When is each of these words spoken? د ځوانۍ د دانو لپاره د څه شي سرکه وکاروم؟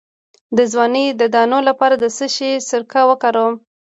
د 0.57 0.59
ځوانۍ 0.71 1.05
د 1.21 1.21
دانو 1.35 1.59
لپاره 1.69 1.95
د 1.97 2.05
څه 2.17 2.25
شي 2.35 2.51
سرکه 2.69 3.01
وکاروم؟ 3.09 3.55